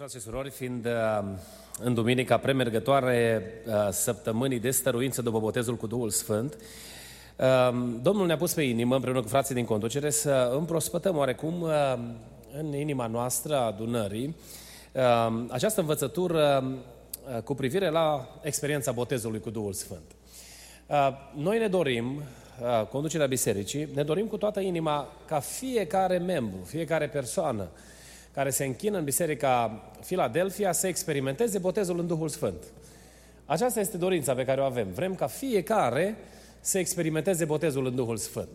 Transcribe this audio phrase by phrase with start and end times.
[0.00, 1.38] Iubiți frate și surori, fiind uh,
[1.78, 6.56] în duminica premergătoare uh, săptămânii de stăruință după botezul cu Duhul Sfânt,
[7.36, 7.68] uh,
[8.02, 11.66] Domnul ne-a pus pe inimă, împreună cu frații din conducere, să împrospătăm oarecum
[12.58, 14.36] în inima noastră a adunării
[15.48, 16.64] această învățătură
[17.44, 20.16] cu privire la experiența botezului cu Duhul Sfânt.
[21.36, 22.22] Noi ne dorim,
[22.90, 27.68] conducerea bisericii, ne dorim cu toată inima ca fiecare membru, fiecare persoană,
[28.38, 32.64] care se închină în Biserica Filadelfia să experimenteze botezul în Duhul Sfânt.
[33.44, 34.88] Aceasta este dorința pe care o avem.
[34.94, 36.16] Vrem ca fiecare
[36.60, 38.48] să experimenteze botezul în Duhul Sfânt.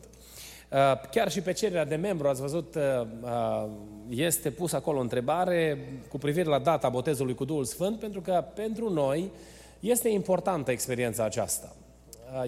[0.72, 3.70] Uh, chiar și pe cererea de membru, ați văzut, uh, uh,
[4.10, 8.46] este pus acolo o întrebare cu privire la data botezului cu Duhul Sfânt, pentru că
[8.56, 9.32] pentru noi
[9.80, 11.76] este importantă experiența aceasta.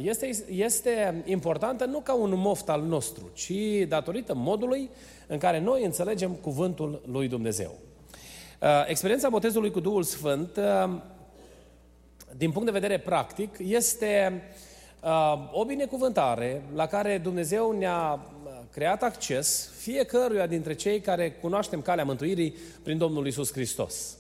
[0.02, 3.52] Este, este importantă nu ca un moft al nostru, ci
[3.88, 4.89] datorită modului
[5.28, 7.75] în care noi înțelegem cuvântul lui Dumnezeu.
[8.61, 11.02] Uh, experiența botezului cu Duhul Sfânt, uh,
[12.38, 14.44] din punct de vedere practic, este
[15.03, 18.19] uh, o binecuvântare la care Dumnezeu ne-a
[18.72, 24.17] creat acces fiecăruia dintre cei care cunoaștem calea mântuirii prin Domnul Isus Hristos.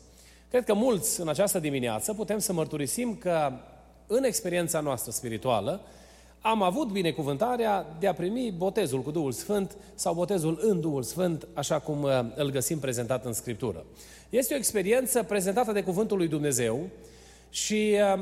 [0.49, 3.51] Cred că mulți în această dimineață putem să mărturisim că
[4.07, 5.81] în experiența noastră spirituală
[6.41, 11.47] am avut binecuvântarea de a primi botezul cu Duhul Sfânt sau botezul în Duhul Sfânt,
[11.53, 13.85] așa cum uh, îl găsim prezentat în Scriptură.
[14.29, 16.79] Este o experiență prezentată de Cuvântul lui Dumnezeu
[17.49, 18.19] și uh,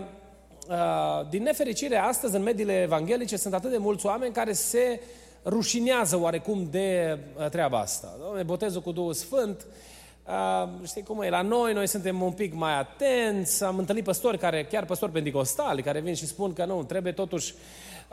[0.69, 4.99] uh, din nefericire, astăzi, în mediile evanghelice, sunt atât de mulți oameni care se
[5.45, 7.17] rușinează oarecum de
[7.51, 8.15] treaba asta.
[8.19, 9.67] Doamne, botezul cu Duhul Sfânt, Uh,
[10.85, 14.65] știi cum e, la noi, noi suntem un pic mai atenți, am întâlnit păstori care,
[14.65, 17.53] chiar păstori pentecostali, care vin și spun că nu, trebuie totuși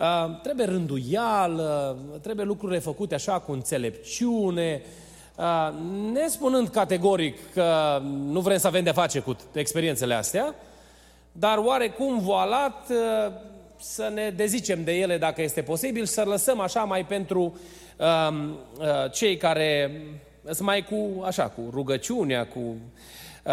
[0.00, 4.82] Uh, trebuie rânduială, trebuie lucrurile făcute așa cu înțelepciune,
[5.36, 5.68] uh,
[6.12, 10.54] ne spunând categoric că nu vrem să avem de face cu experiențele astea,
[11.32, 13.32] dar oarecum voalat uh,
[13.76, 17.58] să ne dezicem de ele dacă este posibil, să lăsăm așa mai pentru
[17.96, 18.34] uh,
[18.78, 20.00] uh, cei care
[20.52, 22.58] sunt mai cu, așa, cu rugăciunea, cu...
[22.58, 23.52] Uh,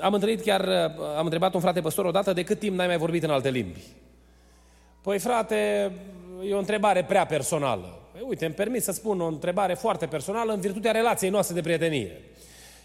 [0.00, 0.68] am întâlnit chiar,
[1.16, 3.80] am întrebat un frate păstor odată de cât timp n-ai mai vorbit în alte limbi.
[5.02, 5.92] Păi frate,
[6.48, 7.98] e o întrebare prea personală.
[8.12, 11.60] Păi, uite, îmi permis să spun o întrebare foarte personală în virtutea relației noastre de
[11.60, 12.20] prietenie.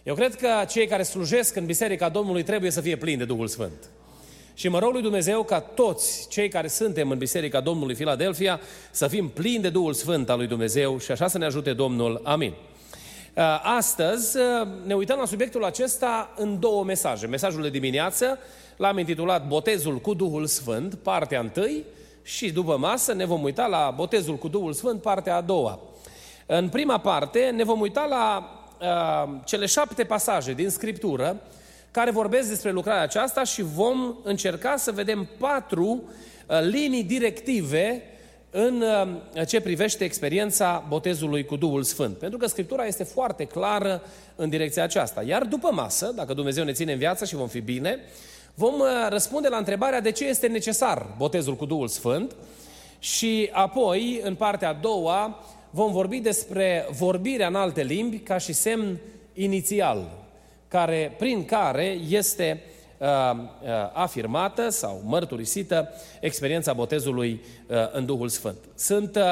[0.03, 3.47] Eu cred că cei care slujesc în Biserica Domnului trebuie să fie plini de Duhul
[3.47, 3.89] Sfânt.
[4.53, 8.59] Și mă rog lui Dumnezeu ca toți cei care suntem în Biserica Domnului Filadelfia
[8.91, 12.21] să fim plini de Duhul Sfânt al lui Dumnezeu și așa să ne ajute Domnul.
[12.23, 12.53] Amin.
[13.33, 17.27] Uh, astăzi uh, ne uităm la subiectul acesta în două mesaje.
[17.27, 18.39] Mesajul de dimineață
[18.77, 21.83] l-am intitulat Botezul cu Duhul Sfânt, partea întâi,
[22.23, 25.79] și după masă ne vom uita la botezul cu Duhul Sfânt, partea a doua.
[26.45, 31.41] În prima parte ne vom uita la uh, cele șapte pasaje din Scriptură
[31.91, 36.03] care vorbesc despre lucrarea aceasta și vom încerca să vedem patru
[36.47, 38.03] uh, linii directive
[38.51, 38.83] în
[39.35, 42.17] uh, ce privește experiența botezului cu Duhul Sfânt.
[42.17, 44.01] Pentru că Scriptura este foarte clară
[44.35, 45.23] în direcția aceasta.
[45.23, 47.99] Iar după masă, dacă Dumnezeu ne ține în viață și vom fi bine,
[48.53, 52.35] vom uh, răspunde la întrebarea de ce este necesar botezul cu Duhul Sfânt
[52.99, 58.53] și apoi, în partea a doua, vom vorbi despre vorbirea în alte limbi ca și
[58.53, 58.99] semn
[59.33, 60.11] inițial,
[60.67, 62.70] care, prin care este uh, uh,
[63.93, 65.89] afirmată sau mărturisită
[66.19, 68.57] experiența botezului uh, în Duhul Sfânt.
[68.75, 69.23] Sunt, uh,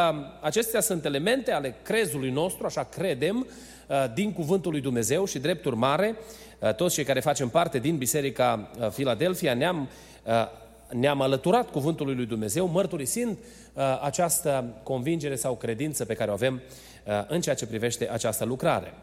[0.42, 3.48] acestea sunt elemente ale crezului nostru, așa credem,
[3.88, 6.16] uh, din Cuvântul lui Dumnezeu și drept urmare,
[6.60, 9.90] Uh, toți cei care facem parte din Biserica uh, Filadelfia ne-am,
[10.24, 10.48] uh,
[10.90, 13.38] ne-am alăturat cuvântului lui Dumnezeu, mărturisind
[14.02, 16.62] această convingere sau credință pe care o avem
[17.28, 18.94] în ceea ce privește această lucrare.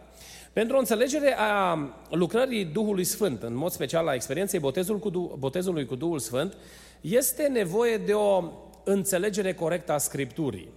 [0.56, 1.78] Pentru o înțelegere a
[2.10, 6.56] lucrării Duhului Sfânt, în mod special a experienței botezul cu, botezului cu Duhul Sfânt,
[7.00, 8.44] este nevoie de o
[8.84, 10.68] înțelegere corectă a Scripturii.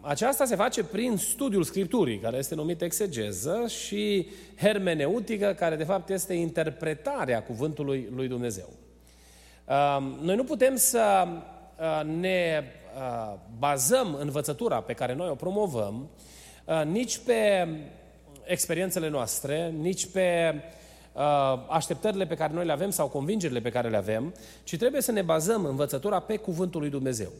[0.00, 6.10] Aceasta se face prin studiul Scripturii, care este numit exegeză, și hermeneutică, care de fapt
[6.10, 8.68] este interpretarea cuvântului lui Dumnezeu.
[10.22, 11.26] Noi nu putem să
[12.04, 12.62] ne
[13.58, 16.08] bazăm învățătura pe care noi o promovăm
[16.84, 17.68] nici pe
[18.50, 20.54] experiențele noastre, nici pe
[21.68, 25.12] așteptările pe care noi le avem sau convingerile pe care le avem, ci trebuie să
[25.12, 27.30] ne bazăm învățătura pe cuvântul lui Dumnezeu.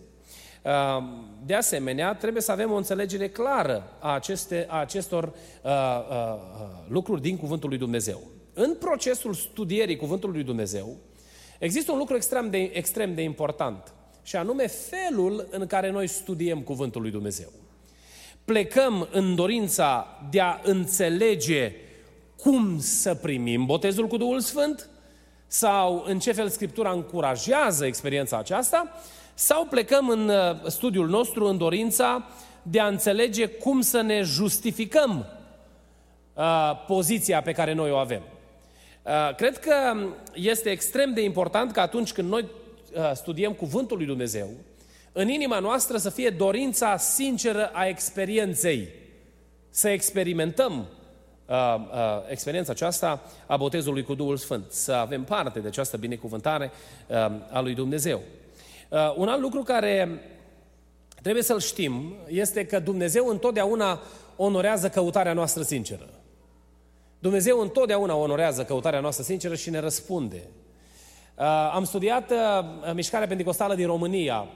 [1.45, 6.41] De asemenea, trebuie să avem o înțelegere clară a, aceste, a acestor uh, uh,
[6.89, 8.21] lucruri din Cuvântul lui Dumnezeu.
[8.55, 10.97] În procesul studierii Cuvântului lui Dumnezeu,
[11.59, 13.93] există un lucru extrem de, extrem de important,
[14.23, 17.49] și anume felul în care noi studiem Cuvântul lui Dumnezeu.
[18.51, 21.73] Plecăm în dorința de a înțelege
[22.37, 24.89] cum să primim botezul cu Duhul Sfânt,
[25.47, 28.89] sau în ce fel Scriptura încurajează experiența aceasta,
[29.35, 32.29] sau plecăm în uh, studiul nostru în dorința
[32.63, 35.27] de a înțelege cum să ne justificăm
[36.35, 38.23] uh, poziția pe care noi o avem.
[39.03, 39.97] Uh, cred că
[40.35, 42.45] este extrem de important că atunci când noi
[42.95, 44.49] uh, studiem Cuvântul lui Dumnezeu,
[45.13, 48.89] în inima noastră să fie dorința sinceră a experienței.
[49.71, 50.87] Să experimentăm
[51.47, 51.87] uh, uh,
[52.29, 54.65] experiența aceasta a botezului cu Duhul Sfânt.
[54.71, 56.71] Să avem parte de această binecuvântare
[57.07, 57.17] uh,
[57.51, 58.21] a lui Dumnezeu.
[58.89, 60.23] Uh, un alt lucru care
[61.23, 64.01] trebuie să-l știm este că Dumnezeu întotdeauna
[64.37, 66.09] onorează căutarea noastră sinceră.
[67.19, 70.43] Dumnezeu întotdeauna onorează căutarea noastră sinceră și ne răspunde.
[71.35, 74.47] Uh, am studiat uh, mișcarea pentecostală din România.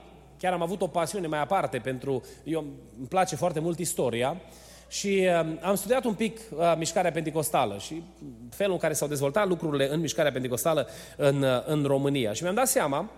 [0.45, 2.23] Chiar am avut o pasiune mai aparte pentru...
[2.43, 2.59] Eu
[2.97, 4.41] îmi place foarte mult istoria
[4.87, 6.39] și uh, am studiat un pic
[6.77, 8.03] mișcarea pentecostală și
[8.49, 12.33] felul în care s-au dezvoltat lucrurile în mișcarea pentecostală în, în România.
[12.33, 13.11] Și mi-am dat seama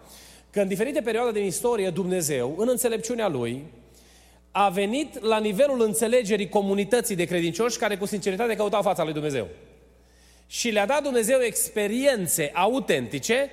[0.49, 3.63] că în diferite perioade din istorie Dumnezeu, în înțelepciunea Lui,
[4.51, 9.47] a venit la nivelul înțelegerii comunității de credincioși care cu sinceritate căutau fața lui Dumnezeu.
[10.45, 13.49] Și le-a dat Dumnezeu experiențe autentice,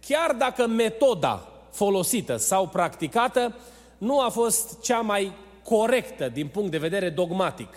[0.00, 3.54] chiar dacă metoda folosită sau practicată
[3.98, 5.32] nu a fost cea mai
[5.62, 7.68] corectă din punct de vedere dogmatic.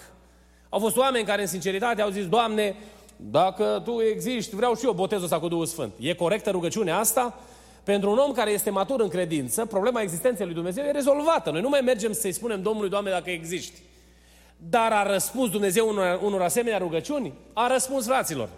[0.69, 2.75] Au fost oameni care în sinceritate au zis, Doamne,
[3.15, 5.93] dacă Tu existi, vreau și eu botezul ăsta cu Duhul Sfânt.
[5.99, 7.39] E corectă rugăciunea asta?
[7.83, 11.51] Pentru un om care este matur în credință, problema existenței lui Dumnezeu e rezolvată.
[11.51, 13.81] Noi nu mai mergem să-i spunem Domnului, Doamne, dacă existi.
[14.57, 17.33] Dar a răspuns Dumnezeu unor, unor asemenea rugăciuni?
[17.53, 18.49] A răspuns fraților.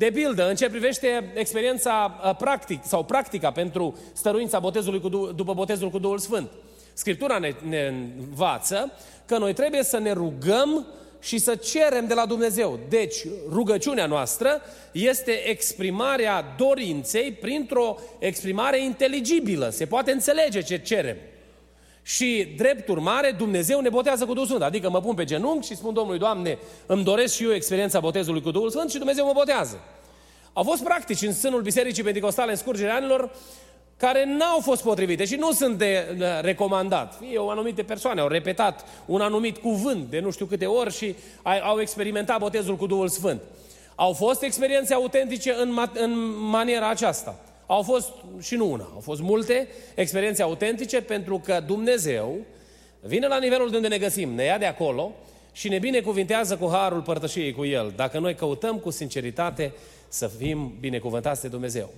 [0.00, 2.08] De pildă, în ce privește experiența
[2.38, 6.50] practic sau practica pentru stăruința botezului cu, după botezul cu Duhul Sfânt.
[6.92, 8.92] Scriptura ne, ne învață
[9.26, 10.86] că noi trebuie să ne rugăm
[11.20, 12.78] și să cerem de la Dumnezeu.
[12.88, 13.16] Deci,
[13.48, 14.60] rugăciunea noastră
[14.92, 19.68] este exprimarea dorinței printr-o exprimare inteligibilă.
[19.68, 21.16] Se poate înțelege ce cerem.
[22.02, 24.62] Și, drept urmare, Dumnezeu ne botează cu Duhul Sfânt.
[24.62, 28.42] Adică mă pun pe genunchi și spun Domnului, Doamne, îmi doresc și eu experiența botezului
[28.42, 29.80] cu Duhul Sfânt și Dumnezeu mă botează.
[30.52, 33.30] Au fost practici în sânul Bisericii Pentecostale în scurgerea anilor
[33.96, 37.18] care n-au fost potrivite și nu sunt de recomandat.
[37.20, 41.14] Fie o anumite persoane au repetat un anumit cuvânt de nu știu câte ori și
[41.62, 43.40] au experimentat botezul cu Duhul Sfânt.
[43.94, 46.12] Au fost experiențe autentice în, ma- în
[46.50, 47.38] maniera aceasta.
[47.70, 52.36] Au fost și nu una, au fost multe experiențe autentice pentru că Dumnezeu
[53.00, 55.12] vine la nivelul de unde ne găsim, ne ia de acolo
[55.52, 57.92] și ne binecuvintează cu harul părtășiei cu El.
[57.96, 59.72] Dacă noi căutăm cu sinceritate
[60.08, 61.90] să fim binecuvântați de Dumnezeu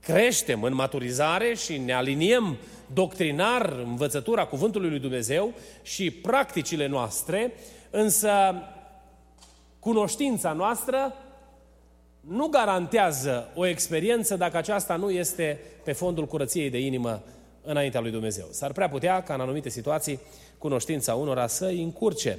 [0.00, 2.56] creștem în maturizare și ne aliniem
[2.92, 5.52] doctrinar învățătura Cuvântului lui Dumnezeu
[5.82, 7.52] și practicile noastre,
[7.90, 8.54] însă
[9.78, 11.14] cunoștința noastră
[12.28, 17.22] nu garantează o experiență dacă aceasta nu este pe fondul curăției de inimă
[17.62, 18.46] înaintea lui Dumnezeu.
[18.50, 20.20] S-ar prea putea ca în anumite situații
[20.58, 22.38] cunoștința unora să îi încurce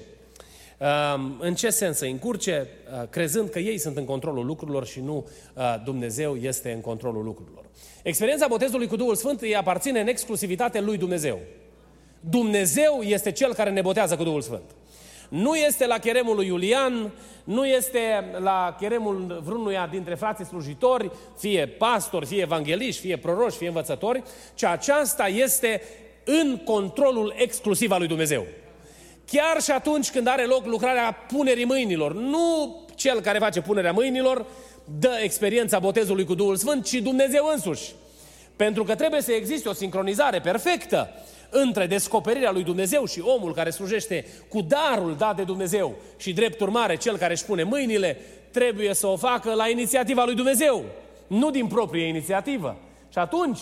[1.39, 2.67] în ce sens să încurce?
[3.01, 7.23] Uh, crezând că ei sunt în controlul lucrurilor și nu uh, Dumnezeu este în controlul
[7.23, 7.65] lucrurilor.
[8.03, 11.39] Experiența botezului cu Duhul Sfânt îi aparține în exclusivitate lui Dumnezeu.
[12.19, 14.75] Dumnezeu este Cel care ne botează cu Duhul Sfânt.
[15.29, 17.11] Nu este la cheremul lui Iulian,
[17.43, 23.67] nu este la cheremul vreunuia dintre frații slujitori, fie pastori, fie evangeliști, fie proroși, fie
[23.67, 24.23] învățători,
[24.55, 25.81] ci aceasta este
[26.23, 28.45] în controlul exclusiv al lui Dumnezeu.
[29.31, 32.13] Chiar și atunci când are loc lucrarea punerii mâinilor.
[32.13, 34.45] Nu cel care face punerea mâinilor
[34.99, 37.93] dă experiența botezului cu Duhul Sfânt, ci Dumnezeu însuși.
[38.55, 41.13] Pentru că trebuie să existe o sincronizare perfectă
[41.49, 46.59] între descoperirea lui Dumnezeu și omul care slujește cu darul dat de Dumnezeu și drept
[46.59, 48.17] urmare cel care își pune mâinile
[48.51, 50.83] trebuie să o facă la inițiativa lui Dumnezeu,
[51.27, 52.77] nu din proprie inițiativă.
[53.11, 53.59] Și atunci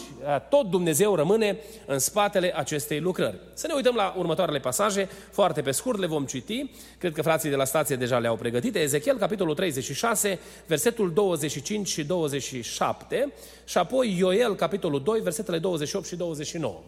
[0.49, 3.39] tot Dumnezeu rămâne în spatele acestei lucrări.
[3.53, 6.69] Să ne uităm la următoarele pasaje, foarte pe scurt le vom citi.
[6.97, 8.79] Cred că frații de la stație deja le-au pregătite.
[8.79, 13.33] Ezechiel, capitolul 36, versetul 25 și 27
[13.65, 16.81] și apoi Ioel, capitolul 2, versetele 28 și 29.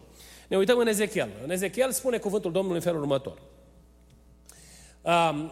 [0.50, 1.30] Ne uităm în Ezechiel.
[1.42, 3.38] În Ezechiel spune cuvântul Domnului în felul următor.
[5.02, 5.50] Um,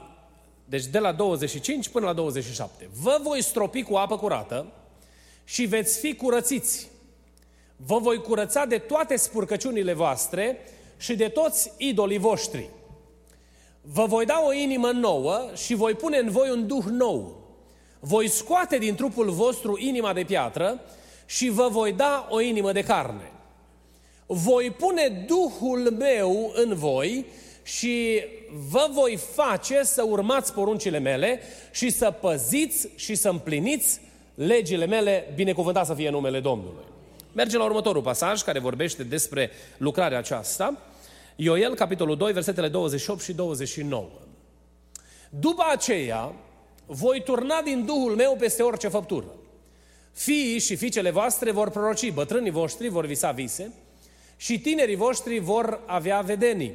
[0.64, 2.88] Deci de la 25 până la 27.
[3.02, 4.72] Vă voi stropi cu apă curată
[5.44, 6.88] și veți fi curățiți.
[7.76, 10.58] Vă voi curăța de toate spurcăciunile voastre
[10.96, 12.68] și de toți idolii voștri.
[13.80, 17.46] Vă voi da o inimă nouă și voi pune în voi un duh nou.
[18.00, 20.80] Voi scoate din trupul vostru inima de piatră
[21.26, 23.32] și vă voi da o inimă de carne.
[24.30, 27.26] Voi pune Duhul meu în voi
[27.62, 28.22] și
[28.70, 34.00] vă voi face să urmați poruncile mele și să păziți și să împliniți
[34.34, 36.84] legile mele, binecuvântat să fie numele Domnului.
[37.32, 40.78] Mergem la următorul pasaj care vorbește despre lucrarea aceasta.
[41.36, 44.08] Ioel, capitolul 2, versetele 28 și 29.
[45.30, 46.34] După aceea,
[46.86, 49.26] voi turna din Duhul meu peste orice făptură.
[50.12, 53.72] Fiii și fiicele voastre vor proroci, bătrânii voștri vor visa vise
[54.40, 56.74] și tinerii voștri vor avea vedenii.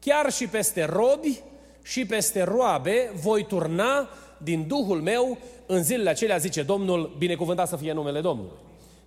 [0.00, 1.40] Chiar și peste robi
[1.82, 7.76] și peste roabe voi turna din Duhul meu în zilele acelea, zice Domnul, binecuvântat să
[7.76, 8.52] fie numele Domnului.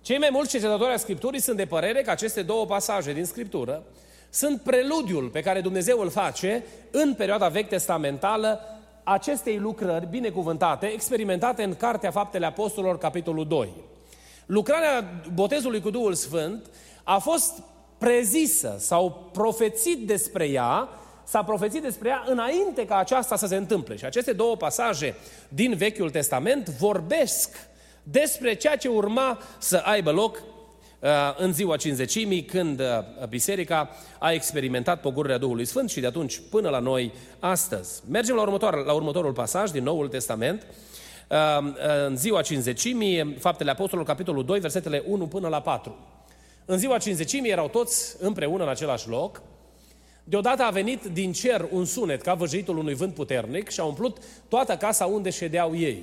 [0.02, 3.82] Cei mai mulți cercetători a Scripturii sunt de părere că aceste două pasaje din Scriptură
[4.30, 8.60] sunt preludiul pe care Dumnezeu îl face în perioada vechi testamentală
[9.04, 13.68] acestei lucrări binecuvântate, experimentate în Cartea Faptele Apostolilor, capitolul 2.
[14.46, 16.66] Lucrarea botezului cu Duhul Sfânt
[17.04, 17.62] a fost
[17.98, 20.88] prezisă sau profețit despre ea,
[21.24, 23.96] s-a profețit despre ea înainte ca aceasta să se întâmple.
[23.96, 25.14] Și aceste două pasaje
[25.48, 27.68] din Vechiul Testament vorbesc
[28.02, 34.32] despre ceea ce urma să aibă loc uh, în ziua cinzecimii, când uh, biserica a
[34.32, 38.02] experimentat pogorârea Duhului Sfânt și de atunci până la noi astăzi.
[38.10, 40.66] Mergem la, următoar, la următorul pasaj din Noul Testament,
[41.28, 41.36] uh,
[42.06, 45.96] în ziua cinzecimii, Faptele Apostolilor, capitolul 2, versetele 1 până la 4.
[46.70, 49.42] În ziua cinzecimii erau toți împreună în același loc.
[50.24, 54.18] Deodată a venit din cer un sunet ca văjitul unui vânt puternic și a umplut
[54.48, 56.02] toată casa unde ședeau ei.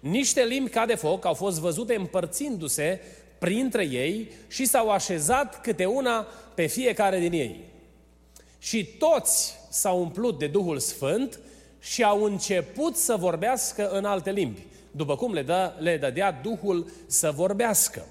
[0.00, 3.00] Niște limbi ca de foc au fost văzute împărțindu-se
[3.38, 7.64] printre ei și s-au așezat câte una pe fiecare din ei.
[8.58, 11.40] Și toți s-au umplut de Duhul Sfânt
[11.80, 16.90] și au început să vorbească în alte limbi, după cum le, dă, le dădea Duhul
[17.06, 18.04] să vorbească.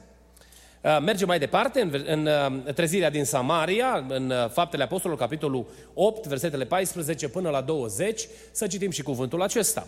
[0.81, 5.65] Uh, mergem mai departe în, în uh, trezirea din Samaria, în uh, Faptele Apostolului, capitolul
[5.93, 9.87] 8, versetele 14 până la 20, să citim și cuvântul acesta.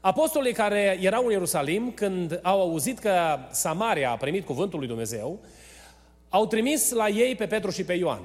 [0.00, 5.38] Apostolii care erau în Ierusalim, când au auzit că Samaria a primit cuvântul lui Dumnezeu,
[6.28, 8.22] au trimis la ei pe Petru și pe Ioan.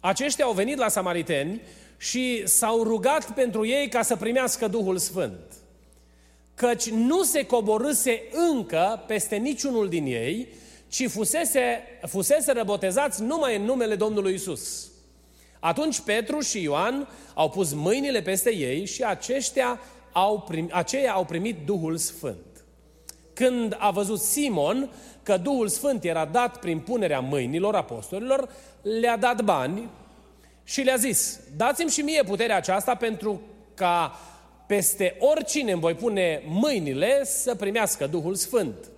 [0.00, 1.60] Aceștia au venit la samariteni
[1.96, 5.54] și s-au rugat pentru ei ca să primească Duhul Sfânt.
[6.54, 10.48] Căci nu se coborâse încă peste niciunul din ei,
[10.88, 14.90] ci fusese, fusese răbotezați numai în numele Domnului Isus.
[15.60, 19.80] Atunci Petru și Ioan au pus mâinile peste ei și aceștia
[20.12, 22.64] au prim, aceia au primit Duhul Sfânt.
[23.32, 24.90] Când a văzut Simon
[25.22, 28.48] că Duhul Sfânt era dat prin punerea mâinilor apostolilor,
[28.82, 29.88] le-a dat bani
[30.64, 33.40] și le-a zis, dați-mi și mie puterea aceasta pentru
[33.74, 34.18] ca
[34.66, 38.90] peste oricine îmi voi pune mâinile să primească Duhul Sfânt.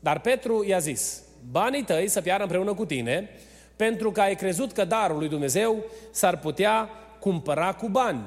[0.00, 3.28] Dar Petru i-a zis, banii tăi să piară împreună cu tine,
[3.76, 6.88] pentru că ai crezut că darul lui Dumnezeu s-ar putea
[7.18, 8.22] cumpăra cu bani.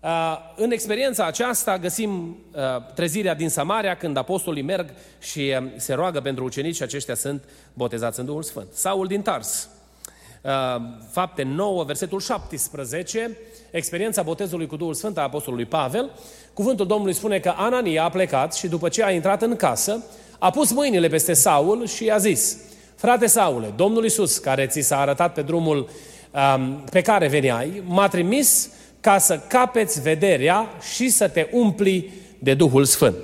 [0.00, 2.60] Uh, în experiența aceasta găsim uh,
[2.94, 7.44] trezirea din Samaria când apostolii merg și uh, se roagă pentru ucenici și aceștia sunt
[7.72, 8.66] botezați în Duhul Sfânt.
[8.72, 9.68] Saul din Tars,
[11.10, 13.38] fapte 9, versetul 17,
[13.70, 16.10] experiența botezului cu Duhul Sfânt a apostolului Pavel,
[16.54, 20.04] cuvântul Domnului spune că Anania a plecat și după ce a intrat în casă,
[20.42, 22.56] a pus mâinile peste Saul și i-a zis,
[22.94, 25.88] frate Saule, Domnul Iisus, care ți s-a arătat pe drumul
[26.56, 28.70] um, pe care veneai, m-a trimis
[29.00, 33.16] ca să capeți vederea și să te umpli de Duhul Sfânt.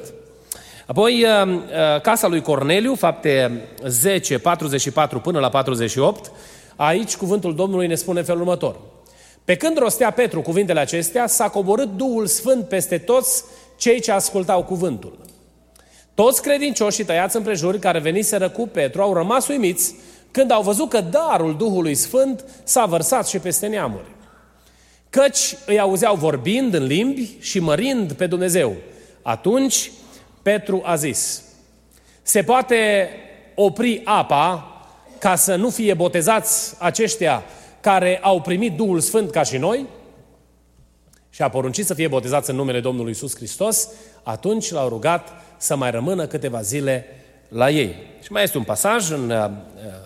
[0.87, 6.30] Apoi, um, uh, casa lui Corneliu, fapte 10, 44 până la 48,
[6.76, 8.76] aici cuvântul Domnului ne spune felul următor.
[9.44, 13.44] Pe când rostea Petru cuvintele acestea, s-a coborât Duhul Sfânt peste toți
[13.76, 15.18] cei ce ascultau cuvântul.
[16.16, 19.94] Toți credincioșii tăiați împrejur care veniseră cu Petru au rămas uimiți
[20.30, 24.14] când au văzut că darul Duhului Sfânt s-a vărsat și peste neamuri.
[25.11, 28.76] Căci îi auzeau vorbind în limbi și mărind pe Dumnezeu.
[29.23, 29.90] Atunci
[30.42, 31.42] Petru a zis,
[32.23, 33.08] se poate
[33.54, 34.70] opri apa
[35.18, 37.42] ca să nu fie botezați aceștia
[37.80, 39.87] care au primit Duhul Sfânt ca și noi?
[41.30, 43.88] Și a poruncit să fie botezați în numele Domnului Isus Hristos,
[44.23, 47.06] atunci l-au rugat să mai rămână câteva zile
[47.48, 47.94] la ei.
[48.22, 49.50] Și mai este un pasaj în uh,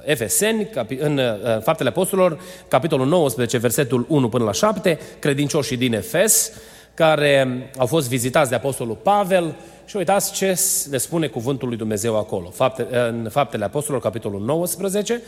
[0.04, 6.52] Efeseni, în uh, Faptele Apostolilor, capitolul 19, versetul 1 până la 7, credincioșii din Efes,
[6.94, 9.54] care au fost vizitați de Apostolul Pavel
[9.84, 10.58] și uitați ce
[10.90, 12.50] le spune cuvântul lui Dumnezeu acolo.
[12.50, 15.22] Fapte, în Faptele Apostolilor, capitolul 19,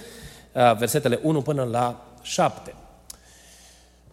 [0.53, 2.75] uh, versetele 1 până la 7.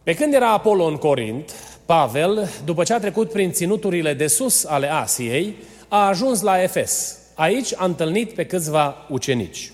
[0.04, 1.54] Pe când era Apollo în Corint,
[1.86, 5.56] Pavel, după ce a trecut prin ținuturile de sus ale Asiei,
[5.89, 7.17] a ajuns la Efes.
[7.34, 9.72] Aici a întâlnit pe câțiva ucenici.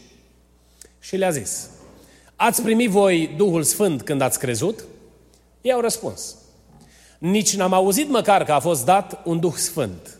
[0.99, 1.69] Și le-a zis,
[2.35, 4.83] ați primit voi Duhul Sfânt când ați crezut?
[5.61, 6.35] Ei au răspuns,
[7.17, 10.17] nici n-am auzit măcar că a fost dat un Duh Sfânt.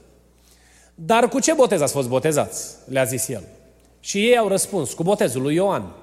[0.96, 2.76] Dar cu ce botez ați fost botezați?
[2.90, 3.44] Le-a zis el.
[4.00, 5.94] Și ei au răspuns, cu botezul lui Ioan.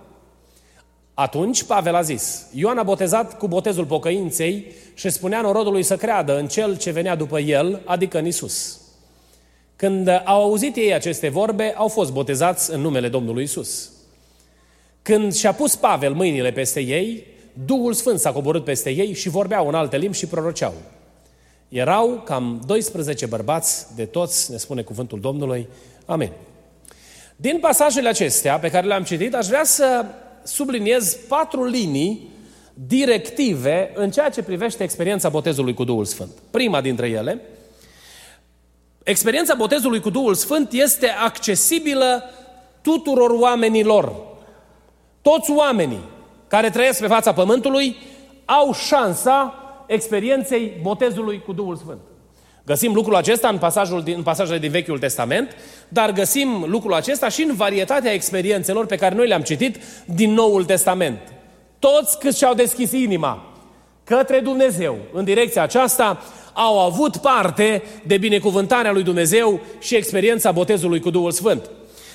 [1.15, 6.39] Atunci Pavel a zis, Ioan a botezat cu botezul pocăinței și spunea norodului să creadă
[6.39, 8.82] în cel ce venea după el, adică în Isus.
[9.83, 13.91] Când au auzit ei aceste vorbe, au fost botezați în numele Domnului Isus.
[15.03, 17.27] Când și-a pus Pavel mâinile peste ei,
[17.67, 20.75] Duhul Sfânt s-a coborât peste ei și vorbeau în alte limbi și proroceau.
[21.69, 25.69] Erau cam 12 bărbați de toți, ne spune cuvântul Domnului.
[26.07, 26.31] Amin.
[27.37, 30.05] Din pasajele acestea pe care le-am citit, aș vrea să
[30.43, 32.29] subliniez patru linii
[32.75, 36.31] directive în ceea ce privește experiența botezului cu Duhul Sfânt.
[36.51, 37.41] Prima dintre ele,
[39.05, 42.25] experiența botezului cu Duhul Sfânt este accesibilă
[42.83, 44.13] tuturor oamenilor.
[45.23, 46.05] Toți oamenii
[46.49, 47.97] care trăiesc pe fața pământului
[48.45, 49.55] au șansa
[49.87, 51.99] experienței botezului cu Duhul Sfânt.
[52.65, 55.57] Găsim lucrul acesta în, pasajul, în pasajele din Vechiul Testament,
[55.89, 60.65] dar găsim lucrul acesta și în varietatea experiențelor pe care noi le-am citit din Noul
[60.65, 61.19] Testament.
[61.79, 63.52] Toți cât și-au deschis inima
[64.05, 71.01] către Dumnezeu în direcția aceasta au avut parte de binecuvântarea lui Dumnezeu și experiența botezului
[71.01, 71.71] cu Duhul Sfânt.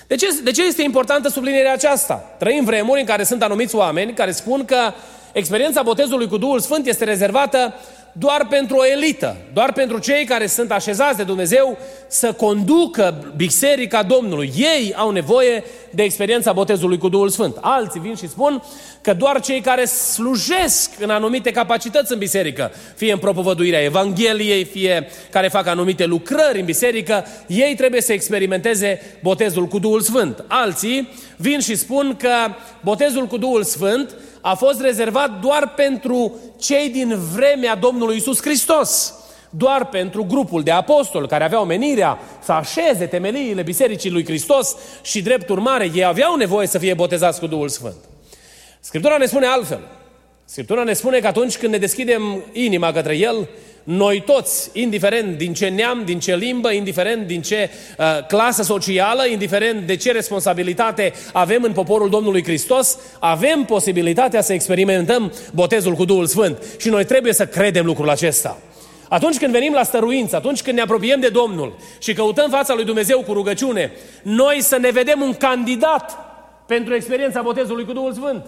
[0.07, 2.13] De ce, de ce este importantă sublinierea aceasta?
[2.13, 4.93] Trăim vremuri în care sunt anumiți oameni care spun că
[5.31, 7.73] experiența botezului cu Duhul Sfânt este rezervată
[8.19, 11.77] doar pentru o elită, doar pentru cei care sunt așezați de Dumnezeu
[12.07, 14.53] să conducă biserica Domnului.
[14.55, 17.57] Ei au nevoie de experiența botezului cu Duhul Sfânt.
[17.61, 18.63] Alții vin și spun
[19.01, 25.07] că doar cei care slujesc în anumite capacități în biserică, fie în propovăduirea Evangheliei, fie
[25.31, 30.43] care fac anumite lucrări în biserică, ei trebuie să experimenteze botezul cu Duhul Sfânt.
[30.47, 32.35] Alții vin și spun că
[32.81, 39.13] botezul cu Duhul Sfânt a fost rezervat doar pentru cei din vremea Domnului Isus Hristos.
[39.49, 45.21] Doar pentru grupul de apostoli care aveau menirea să așeze temeliile Bisericii lui Hristos și
[45.21, 47.95] drept urmare ei aveau nevoie să fie botezați cu Duhul Sfânt.
[48.79, 49.79] Scriptura ne spune altfel.
[50.45, 53.49] Scriptura ne spune că atunci când ne deschidem inima către El,
[53.87, 59.27] noi toți, indiferent din ce neam, din ce limbă, indiferent din ce uh, clasă socială,
[59.27, 66.05] indiferent de ce responsabilitate avem în poporul Domnului Hristos, avem posibilitatea să experimentăm botezul cu
[66.05, 66.63] Duhul Sfânt.
[66.77, 68.57] Și noi trebuie să credem lucrul acesta.
[69.09, 72.85] Atunci când venim la stăruință, atunci când ne apropiem de Domnul și căutăm fața lui
[72.85, 76.17] Dumnezeu cu rugăciune, noi să ne vedem un candidat
[76.65, 78.45] pentru experiența botezului cu Duhul Sfânt.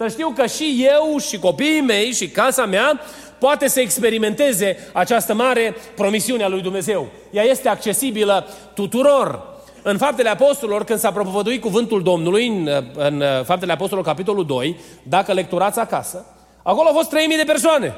[0.00, 3.00] Să știu că și eu și copiii mei și casa mea
[3.38, 7.08] poate să experimenteze această mare promisiune a lui Dumnezeu.
[7.30, 9.42] Ea este accesibilă tuturor.
[9.82, 15.32] În Faptele Apostolilor, când s-a propovăduit cuvântul Domnului, în, în Faptele Apostolilor, capitolul 2, dacă
[15.32, 16.26] lecturați acasă,
[16.62, 17.94] acolo au fost 3.000 de persoane.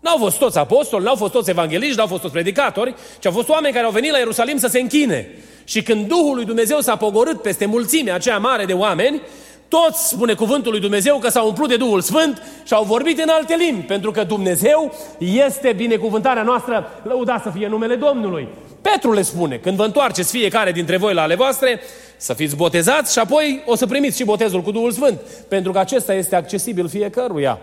[0.00, 3.48] N-au fost toți apostoli, n-au fost toți evangeliști, n-au fost toți predicatori, ci au fost
[3.48, 5.28] oameni care au venit la Ierusalim să se închine.
[5.64, 9.22] Și când Duhul lui Dumnezeu s-a pogorât peste mulțimea aceea mare de oameni,
[9.68, 13.28] toți, spune cuvântul lui Dumnezeu, că s-au umplut de Duhul Sfânt și au vorbit în
[13.28, 18.48] alte limbi, pentru că Dumnezeu este binecuvântarea noastră, lăuda să fie numele Domnului.
[18.80, 21.80] Petru le spune, când vă întoarceți fiecare dintre voi la ale voastre,
[22.16, 25.78] să fiți botezați și apoi o să primiți și botezul cu Duhul Sfânt, pentru că
[25.78, 27.58] acesta este accesibil fiecăruia.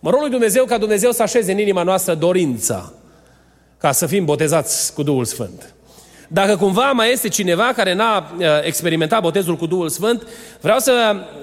[0.00, 2.92] Mă rog lui Dumnezeu ca Dumnezeu să așeze în inima noastră dorința
[3.78, 5.74] ca să fim botezați cu Duhul Sfânt.
[6.32, 10.26] Dacă cumva mai este cineva care n-a uh, experimentat botezul cu Duhul Sfânt,
[10.60, 10.92] vreau să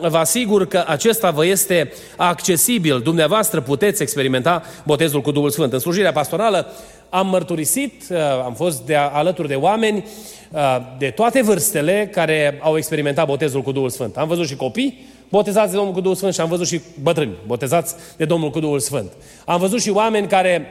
[0.01, 2.99] vă asigur că acesta vă este accesibil.
[2.99, 5.73] Dumneavoastră puteți experimenta botezul cu Duhul Sfânt.
[5.73, 6.73] În slujirea pastorală
[7.09, 10.05] am mărturisit, uh, am fost de alături de oameni
[10.51, 14.17] uh, de toate vârstele care au experimentat botezul cu Duhul Sfânt.
[14.17, 17.35] Am văzut și copii botezați de Domnul cu Duhul Sfânt și am văzut și bătrâni
[17.45, 19.11] botezați de Domnul cu Duhul Sfânt.
[19.45, 20.67] Am văzut și oameni care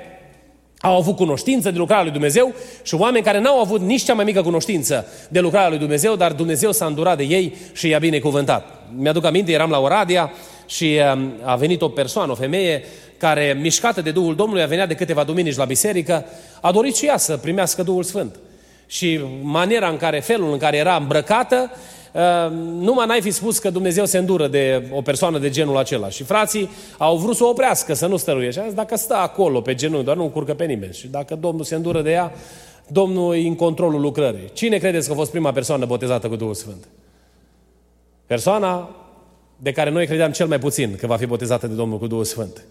[0.80, 4.24] au avut cunoștință de lucrarea lui Dumnezeu și oameni care n-au avut nici cea mai
[4.24, 8.66] mică cunoștință de lucrarea lui Dumnezeu, dar Dumnezeu s-a îndurat de ei și i-a binecuvântat.
[8.96, 10.32] Mi-aduc aminte, eram la Oradea
[10.66, 12.84] și um, a venit o persoană, o femeie,
[13.16, 16.24] care, mișcată de Duhul Domnului, a venit de câteva duminici la biserică,
[16.60, 18.36] a dorit și ea să primească Duhul Sfânt.
[18.86, 21.78] Și maniera în care, felul în care era îmbrăcată, uh,
[22.78, 26.08] numai n-ai fi spus că Dumnezeu se îndură de o persoană de genul acela.
[26.08, 28.50] Și frații au vrut să o oprească, să nu stăruie.
[28.50, 30.92] Și dacă stă acolo pe genunchi, doar nu încurcă pe nimeni.
[30.92, 32.32] Și dacă Domnul se îndură de ea,
[32.88, 34.50] Domnul e în controlul lucrării.
[34.52, 36.88] Cine credeți că a fost prima persoană botezată cu Duhul Sfânt?
[38.26, 38.90] Persoana
[39.56, 42.24] de care noi credeam cel mai puțin că va fi botezată de Domnul cu Duhul
[42.24, 42.64] Sfânt.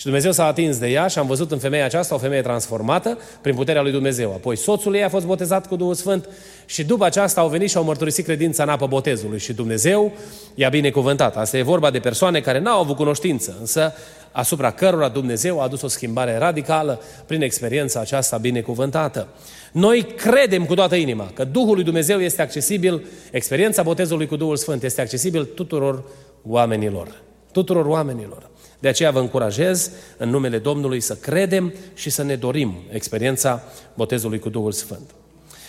[0.00, 3.18] Și Dumnezeu s-a atins de ea și am văzut în femeia aceasta o femeie transformată
[3.40, 4.32] prin puterea lui Dumnezeu.
[4.32, 6.28] Apoi soțul ei a fost botezat cu Duhul Sfânt
[6.66, 10.12] și după aceasta au venit și au mărturisit credința în apă botezului și Dumnezeu
[10.54, 11.36] i-a binecuvântat.
[11.36, 13.92] Asta e vorba de persoane care n-au avut cunoștință, însă
[14.32, 19.28] asupra cărora Dumnezeu a adus o schimbare radicală prin experiența aceasta binecuvântată.
[19.72, 24.56] Noi credem cu toată inima că Duhul lui Dumnezeu este accesibil, experiența botezului cu Duhul
[24.56, 26.04] Sfânt este accesibil tuturor
[26.42, 27.08] oamenilor.
[27.52, 28.49] Tuturor oamenilor.
[28.80, 33.62] De aceea vă încurajez în numele Domnului să credem și să ne dorim experiența
[33.94, 35.10] botezului cu Duhul Sfânt.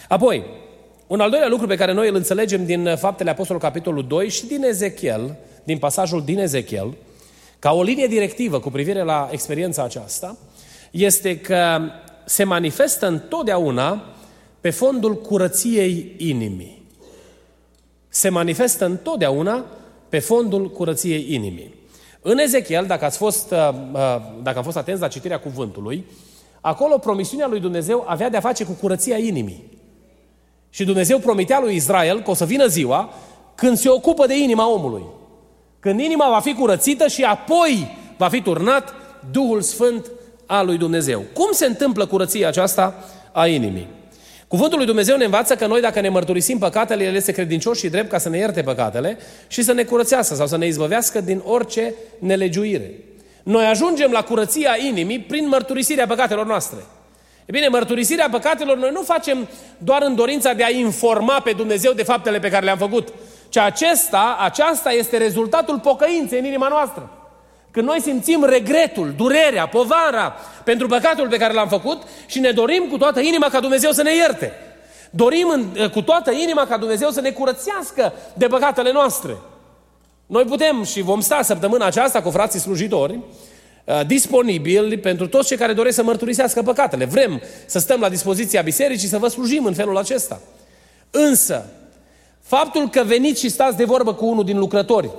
[0.08, 0.44] Apoi,
[1.08, 4.46] un al doilea lucru pe care noi îl înțelegem din Faptele Apostolului capitolul 2 și
[4.46, 6.94] din Ezechiel, din pasajul din Ezechiel,
[7.60, 10.38] ca o linie directivă cu privire la experiența aceasta,
[10.92, 11.80] este că
[12.26, 14.06] se manifestă întotdeauna
[14.62, 16.82] pe fondul curăției inimii.
[18.10, 19.66] Se manifestă întotdeauna
[20.10, 21.74] pe fondul curăției inimii.
[22.22, 26.06] În Ezechiel, dacă, ați fost, uh, uh, dacă am fost atenți la citirea cuvântului,
[26.62, 29.80] acolo promisiunea lui Dumnezeu avea de-a face cu curăția inimii.
[30.70, 33.14] Și Dumnezeu promitea lui Israel că o să vină ziua
[33.56, 35.04] când se ocupă de inima omului.
[35.80, 38.94] Când inima va fi curățită și apoi va fi turnat
[39.32, 40.12] Duhul Sfânt
[40.46, 41.24] al lui Dumnezeu.
[41.34, 42.96] Cum se întâmplă curăția aceasta
[43.32, 43.88] a inimii?
[44.52, 47.90] Cuvântul lui Dumnezeu ne învață că noi dacă ne mărturisim păcatele, El este credincios și
[47.90, 51.42] drept ca să ne ierte păcatele și să ne curățească sau să ne izbăvească din
[51.46, 52.92] orice nelegiuire.
[53.44, 56.78] Noi ajungem la curăția inimii prin mărturisirea păcatelor noastre.
[57.46, 61.92] E bine, mărturisirea păcatelor noi nu facem doar în dorința de a informa pe Dumnezeu
[61.94, 63.08] de faptele pe care le-am făcut,
[63.50, 67.21] ci acesta, aceasta este rezultatul pocăinței în inima noastră.
[67.72, 72.88] Când noi simțim regretul, durerea, povara pentru păcatul pe care l-am făcut și ne dorim
[72.90, 74.52] cu toată inima ca Dumnezeu să ne ierte.
[75.10, 79.38] Dorim în, cu toată inima ca Dumnezeu să ne curățească de păcatele noastre.
[80.26, 83.20] Noi putem și vom sta săptămâna aceasta cu frații slujitori
[83.86, 87.06] uh, disponibili pentru toți cei care doresc să mărturisească păcatele.
[87.06, 90.42] Vrem să stăm la dispoziția bisericii să vă slujim în felul acesta.
[91.12, 91.66] Însă,
[92.42, 95.10] faptul că veniți și stați de vorbă cu unul din lucrători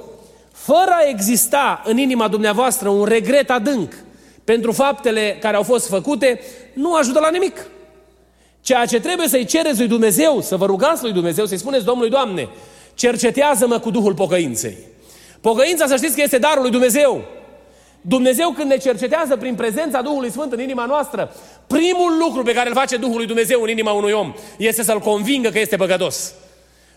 [0.53, 3.93] fără a exista în inima dumneavoastră un regret adânc
[4.45, 6.41] pentru faptele care au fost făcute,
[6.73, 7.67] nu ajută la nimic.
[8.61, 12.11] Ceea ce trebuie să-i cereți lui Dumnezeu, să vă rugați lui Dumnezeu, să-i spuneți Domnului,
[12.11, 12.49] Doamne,
[12.95, 14.77] cercetează-mă cu Duhul pocăinței.
[15.41, 17.25] Pocăința, să știți că este darul lui Dumnezeu.
[18.01, 21.35] Dumnezeu când ne cercetează prin prezența Duhului Sfânt în inima noastră,
[21.67, 24.99] primul lucru pe care îl face Duhul lui Dumnezeu în inima unui om este să-l
[24.99, 26.35] convingă că este păcătos.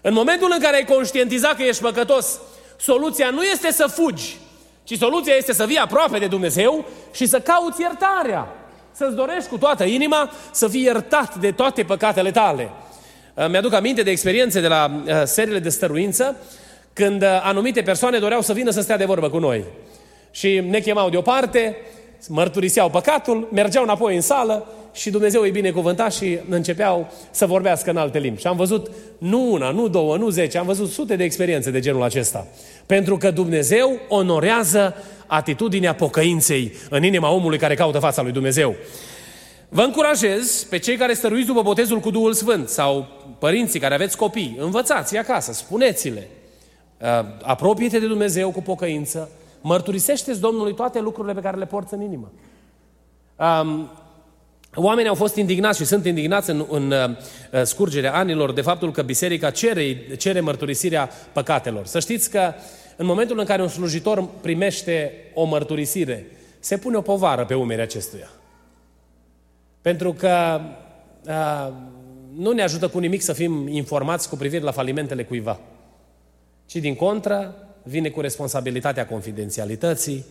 [0.01, 2.39] În momentul în care ai conștientizat că ești păcătos,
[2.77, 4.37] Soluția nu este să fugi,
[4.83, 8.47] ci soluția este să vii aproape de Dumnezeu și să cauți iertarea.
[8.91, 12.69] Să-ți dorești cu toată inima să fii iertat de toate păcatele tale.
[13.33, 16.35] Uh, mi-aduc aminte de experiențe de la uh, seriile de stăruință,
[16.93, 19.63] când uh, anumite persoane doreau să vină să stea de vorbă cu noi.
[20.31, 21.77] Și ne chemau deoparte,
[22.27, 27.97] mărturiseau păcatul, mergeau înapoi în sală și Dumnezeu îi binecuvânta și începeau să vorbească în
[27.97, 28.39] alte limbi.
[28.39, 31.79] Și am văzut nu una, nu două, nu zece, am văzut sute de experiențe de
[31.79, 32.47] genul acesta.
[32.85, 34.95] Pentru că Dumnezeu onorează
[35.27, 38.75] atitudinea pocăinței în inima omului care caută fața lui Dumnezeu.
[39.69, 43.07] Vă încurajez pe cei care stăruiți după botezul cu Duhul Sfânt sau
[43.39, 46.27] părinții care aveți copii, învățați acasă, spuneți-le,
[47.01, 47.07] uh,
[47.41, 49.29] apropie-te de Dumnezeu cu pocăință,
[49.67, 52.31] mărturisește-ți Domnului toate lucrurile pe care le porți în inimă.
[53.35, 53.89] Um,
[54.77, 59.01] Oamenii au fost indignați și sunt indignați în, în uh, scurgerea anilor de faptul că
[59.01, 61.85] biserica cere, cere mărturisirea păcatelor.
[61.85, 62.53] Să știți că
[62.95, 66.27] în momentul în care un slujitor primește o mărturisire,
[66.59, 68.29] se pune o povară pe umerii acestuia.
[69.81, 70.61] Pentru că
[71.27, 71.73] uh,
[72.35, 75.59] nu ne ajută cu nimic să fim informați cu privire la falimentele cuiva,
[76.65, 77.55] ci din contră
[77.87, 80.25] vine cu responsabilitatea confidențialității,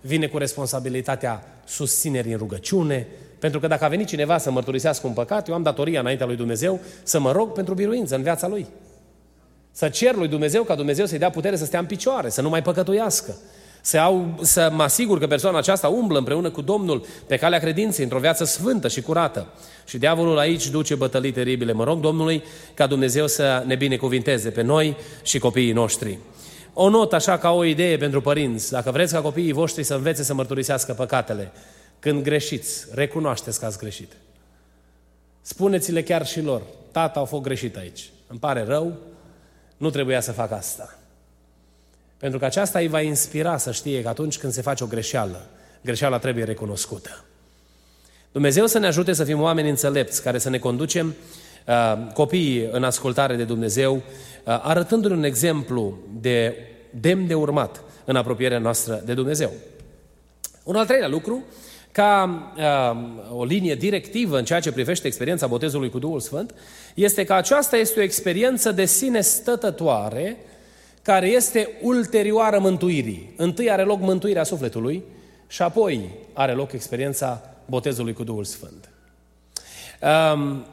[0.00, 3.06] vine cu responsabilitatea susținerii în rugăciune,
[3.38, 6.36] pentru că dacă a venit cineva să mărturisească un păcat, eu am datoria înaintea lui
[6.36, 8.66] Dumnezeu să mă rog pentru biruință în viața lui.
[9.72, 12.48] Să cer lui Dumnezeu ca Dumnezeu să-i dea putere să stea în picioare, să nu
[12.48, 13.36] mai păcătuiască.
[13.82, 18.04] Să, au, să mă asigur că persoana aceasta umblă împreună cu Domnul pe calea credinței,
[18.04, 19.46] într-o viață sfântă și curată.
[19.86, 21.72] Și diavolul aici duce bătălii teribile.
[21.72, 22.42] Mă rog Domnului
[22.74, 26.18] ca Dumnezeu să ne binecuvinteze pe noi și copiii noștri.
[26.72, 28.70] O notă așa ca o idee pentru părinți.
[28.70, 31.52] Dacă vreți ca copiii voștri să învețe să mărturisească păcatele,
[31.98, 34.12] când greșiți, recunoașteți că ați greșit.
[35.40, 38.10] Spuneți-le chiar și lor, tata a fost greșit aici.
[38.26, 38.96] Îmi pare rău,
[39.76, 40.98] nu trebuia să facă asta.
[42.16, 45.46] Pentru că aceasta îi va inspira să știe că atunci când se face o greșeală,
[45.82, 47.24] greșeala trebuie recunoscută.
[48.32, 51.14] Dumnezeu să ne ajute să fim oameni înțelepți, care să ne conducem uh,
[52.14, 54.02] copiii în ascultare de Dumnezeu, uh,
[54.44, 56.54] arătându-ne un exemplu de
[56.90, 59.50] demn de urmat în apropierea noastră de Dumnezeu.
[60.64, 61.44] Un al treilea lucru,
[61.92, 66.54] ca uh, o linie directivă în ceea ce privește experiența botezului cu Duhul Sfânt,
[66.94, 70.36] este că aceasta este o experiență de sine stătătoare
[71.02, 73.32] care este ulterioară mântuirii.
[73.36, 75.02] Întâi are loc mântuirea sufletului
[75.46, 78.88] și apoi are loc experiența botezului cu Duhul Sfânt.
[80.34, 80.66] Um,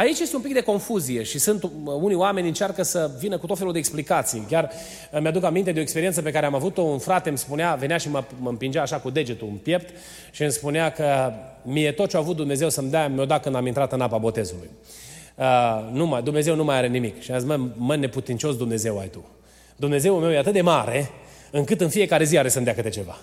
[0.00, 3.58] Aici este un pic de confuzie și sunt unii oameni încearcă să vină cu tot
[3.58, 4.46] felul de explicații.
[4.48, 4.70] Chiar
[5.12, 7.96] uh, mi-aduc aminte de o experiență pe care am avut-o, un frate îmi spunea, venea
[7.96, 9.94] și mă, mă împingea așa cu degetul în piept
[10.30, 11.32] și îmi spunea că
[11.62, 14.18] mie tot ce a avut Dumnezeu să-mi dea, mi-o dat când am intrat în apa
[14.18, 14.70] botezului.
[15.34, 17.20] Uh, nu mai, Dumnezeu nu mai are nimic.
[17.20, 19.24] Și a zis, mă, mă neputincios Dumnezeu ai tu.
[19.76, 21.10] Dumnezeul meu e atât de mare,
[21.50, 23.18] încât în fiecare zi are să-mi dea câte ceva.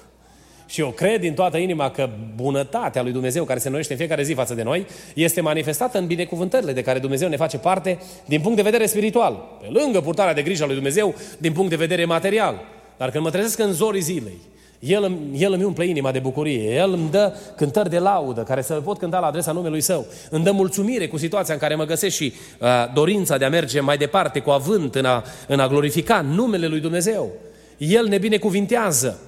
[0.67, 4.23] Și eu cred din toată inima că bunătatea lui Dumnezeu care se noiește în fiecare
[4.23, 8.41] zi față de noi este manifestată în binecuvântările de care Dumnezeu ne face parte din
[8.41, 9.57] punct de vedere spiritual.
[9.61, 12.61] Pe lângă purtarea de grijă a lui Dumnezeu din punct de vedere material.
[12.97, 14.37] Dar când mă trezesc în zorii zilei,
[14.79, 18.61] el, îmi, el îmi umple inima de bucurie, El îmi dă cântări de laudă care
[18.61, 21.85] să pot cânta la adresa numelui Său, îmi dă mulțumire cu situația în care mă
[21.85, 25.67] găsesc și uh, dorința de a merge mai departe cu avânt în a, în a
[25.67, 27.31] glorifica numele lui Dumnezeu.
[27.77, 29.19] El ne binecuvintează.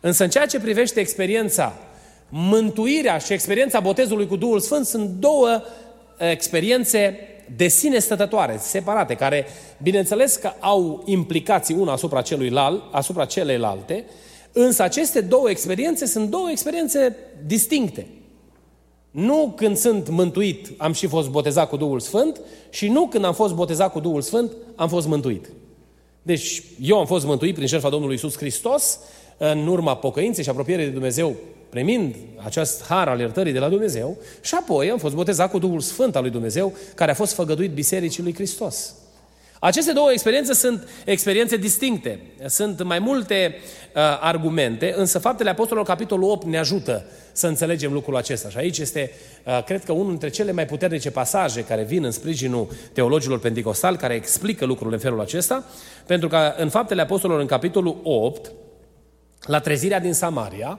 [0.00, 1.76] Însă în ceea ce privește experiența,
[2.28, 7.18] mântuirea și experiența botezului cu Duhul Sfânt sunt două uh, experiențe
[7.56, 9.46] de sine stătătoare, separate, care,
[9.82, 14.04] bineînțeles că au implicații una asupra celuilalt, asupra celeilalte,
[14.52, 18.06] însă aceste două experiențe sunt două experiențe distincte.
[19.10, 23.34] Nu când sunt mântuit am și fost botezat cu Duhul Sfânt și nu când am
[23.34, 25.48] fost botezat cu Duhul Sfânt am fost mântuit.
[26.22, 28.98] Deci eu am fost mântuit prin jertfa Domnului Isus Hristos
[29.38, 31.36] în urma pocăinței și apropierii de Dumnezeu,
[31.68, 35.80] primind acest har al iertării de la Dumnezeu și apoi am fost botezat cu Duhul
[35.80, 38.94] Sfânt al lui Dumnezeu, care a fost făgăduit Bisericii lui Hristos.
[39.60, 42.20] Aceste două experiențe sunt experiențe distincte.
[42.46, 48.16] Sunt mai multe uh, argumente, însă faptele Apostolilor, capitolul 8, ne ajută să înțelegem lucrul
[48.16, 48.48] acesta.
[48.48, 49.10] Și aici este,
[49.44, 53.96] uh, cred că, unul dintre cele mai puternice pasaje care vin în sprijinul teologilor pentecostali,
[53.96, 55.64] care explică lucrurile în felul acesta,
[56.06, 58.52] pentru că în faptele Apostolilor, în capitolul 8,
[59.48, 60.78] la trezirea din Samaria,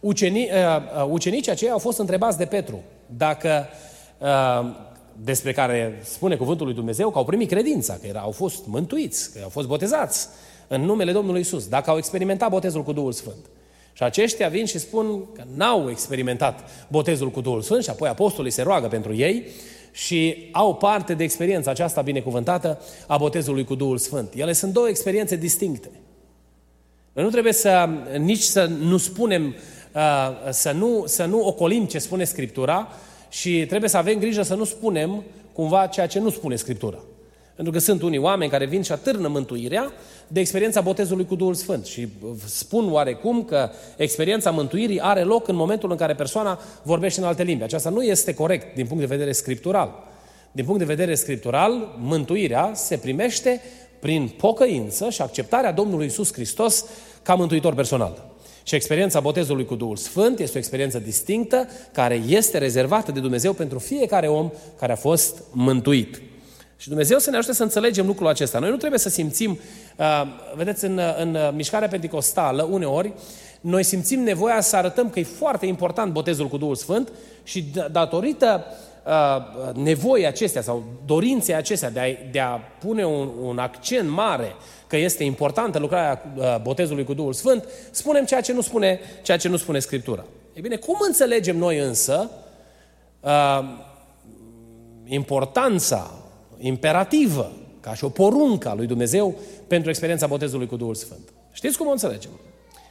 [0.00, 2.82] ucenii, uh, uh, ucenicii aceia au fost întrebați de Petru
[3.16, 3.66] dacă
[4.18, 4.74] uh,
[5.22, 9.32] despre care spune cuvântul lui Dumnezeu că au primit credința, că era, au fost mântuiți,
[9.32, 10.28] că au fost botezați
[10.68, 13.44] în numele Domnului Isus, dacă au experimentat botezul cu Duhul Sfânt.
[13.92, 18.50] Și aceștia vin și spun că n-au experimentat botezul cu Duhul Sfânt și apoi apostolii
[18.50, 19.46] se roagă pentru ei
[19.92, 24.32] și au parte de experiența aceasta binecuvântată a botezului cu Duhul Sfânt.
[24.34, 25.90] Ele sunt două experiențe distincte.
[27.16, 29.54] Noi nu trebuie să nici să nu spunem,
[29.94, 30.02] uh,
[30.50, 32.88] să nu, să nu ocolim ce spune Scriptura
[33.28, 36.98] și trebuie să avem grijă să nu spunem cumva ceea ce nu spune Scriptura.
[37.54, 39.92] Pentru că sunt unii oameni care vin și atârnă mântuirea
[40.28, 42.08] de experiența botezului cu Duhul Sfânt și
[42.46, 47.42] spun oarecum că experiența mântuirii are loc în momentul în care persoana vorbește în alte
[47.42, 47.62] limbi.
[47.62, 50.04] Aceasta nu este corect din punct de vedere scriptural.
[50.52, 53.60] Din punct de vedere scriptural, mântuirea se primește
[53.98, 56.84] prin pocăință și acceptarea Domnului Isus Hristos
[57.22, 58.34] ca mântuitor personal.
[58.62, 63.52] Și experiența botezului cu Duhul Sfânt este o experiență distinctă care este rezervată de Dumnezeu
[63.52, 66.22] pentru fiecare om care a fost mântuit.
[66.76, 68.58] Și Dumnezeu să ne ajute să înțelegem lucrul acesta.
[68.58, 69.58] Noi nu trebuie să simțim,
[69.96, 70.22] uh,
[70.56, 73.12] vedeți, în, în mișcarea pentecostală, uneori,
[73.60, 78.64] noi simțim nevoia să arătăm că e foarte important botezul cu Duhul Sfânt și datorită
[78.66, 78.85] uh,
[79.74, 84.54] nevoii acestea sau dorinței acestea de a, de a pune un, un accent mare
[84.86, 89.36] că este importantă lucrarea uh, botezului cu Duhul Sfânt, spunem ceea ce nu spune, ceea
[89.36, 90.24] ce nu spune Scriptura.
[90.54, 92.30] Ei bine, cum înțelegem noi însă
[93.20, 93.60] uh,
[95.04, 96.10] importanța
[96.58, 99.34] imperativă, ca și o poruncă a lui Dumnezeu
[99.66, 101.32] pentru experiența botezului cu Duhul Sfânt?
[101.52, 102.30] Știți cum o înțelegem?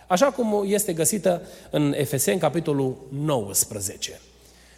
[0.08, 4.19] Așa cum este găsită în Efeseni, capitolul 19.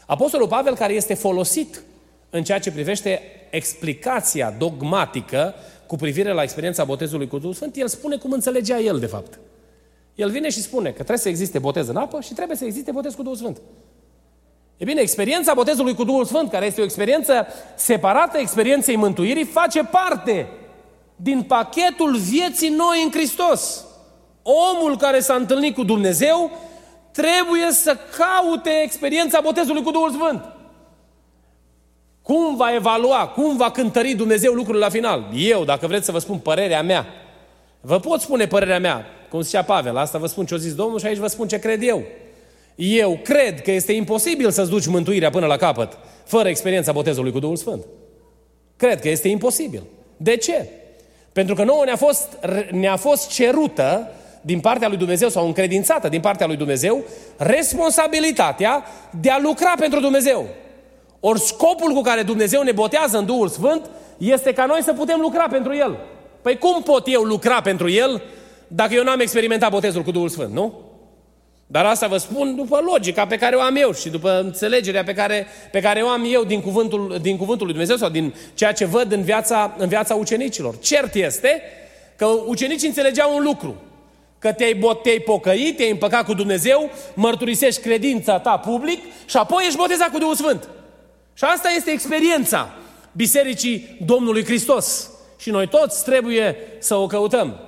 [0.07, 1.83] Apostolul Pavel, care este folosit
[2.29, 5.53] în ceea ce privește explicația dogmatică
[5.87, 9.39] cu privire la experiența botezului cu Duhul Sfânt, el spune cum înțelegea el, de fapt.
[10.15, 12.91] El vine și spune că trebuie să existe botez în apă și trebuie să existe
[12.91, 13.61] botez cu Duhul Sfânt.
[14.77, 19.83] E bine, experiența botezului cu Duhul Sfânt, care este o experiență separată experienței mântuirii, face
[19.83, 20.47] parte
[21.15, 23.85] din pachetul vieții noi în Hristos.
[24.41, 26.51] Omul care s-a întâlnit cu Dumnezeu
[27.21, 30.43] trebuie să caute experiența botezului cu Duhul Sfânt.
[32.21, 35.27] Cum va evalua, cum va cântări Dumnezeu lucrurile la final?
[35.35, 37.05] Eu, dacă vreți să vă spun părerea mea,
[37.81, 41.05] vă pot spune părerea mea, cum zicea Pavel, asta vă spun ce-o zis Domnul și
[41.05, 42.03] aici vă spun ce cred eu.
[42.75, 47.39] Eu cred că este imposibil să-ți duci mântuirea până la capăt fără experiența botezului cu
[47.39, 47.85] Duhul Sfânt.
[48.75, 49.83] Cred că este imposibil.
[50.17, 50.69] De ce?
[51.33, 52.37] Pentru că nouă ne-a fost,
[52.71, 57.03] ne-a fost cerută din partea lui Dumnezeu sau încredințată din partea lui Dumnezeu
[57.37, 58.83] responsabilitatea
[59.21, 60.45] de a lucra pentru Dumnezeu.
[61.19, 65.19] Ori scopul cu care Dumnezeu ne botează în Duhul Sfânt este ca noi să putem
[65.19, 65.97] lucra pentru El.
[66.41, 68.21] Păi cum pot eu lucra pentru El
[68.67, 70.73] dacă eu n-am experimentat botezul cu Duhul Sfânt, nu?
[71.69, 75.13] Dar asta vă spun după logica pe care o am eu și după înțelegerea pe
[75.13, 78.71] care, pe care o am eu din cuvântul, din cuvântul lui Dumnezeu sau din ceea
[78.71, 80.77] ce văd în viața, în viața ucenicilor.
[80.79, 81.61] Cert este
[82.15, 83.75] că ucenicii înțelegeau un lucru.
[84.39, 89.63] Că te-ai, bot, te-ai pocăit, te-ai împăcat cu Dumnezeu, mărturisești credința ta public și apoi
[89.65, 90.69] ești botezat cu Duhul Sfânt.
[91.33, 92.75] Și asta este experiența
[93.11, 95.09] Bisericii Domnului Hristos.
[95.37, 97.59] Și noi toți trebuie să o căutăm.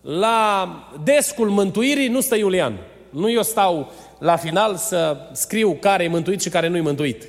[0.00, 0.68] La
[1.04, 2.78] descul mântuirii nu stă Iulian.
[3.10, 7.28] Nu eu stau la final să scriu care e mântuit și care nu e mântuit.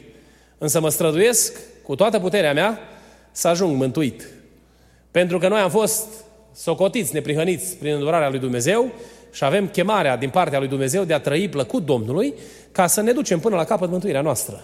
[0.58, 2.80] Însă mă străduiesc cu toată puterea mea
[3.32, 4.28] să ajung mântuit.
[5.12, 6.08] Pentru că noi am fost
[6.54, 8.92] socotiți, neprihăniți prin îndurarea lui Dumnezeu
[9.32, 12.34] și avem chemarea din partea lui Dumnezeu de a trăi plăcut Domnului
[12.72, 14.64] ca să ne ducem până la capăt mântuirea noastră.